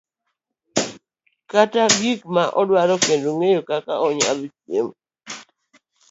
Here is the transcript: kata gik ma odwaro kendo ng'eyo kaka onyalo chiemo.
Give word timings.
kata 1.51 1.83
gik 1.97 2.19
ma 2.35 2.43
odwaro 2.59 2.95
kendo 3.05 3.29
ng'eyo 3.37 3.61
kaka 3.69 3.93
onyalo 4.07 4.45
chiemo. 4.57 4.93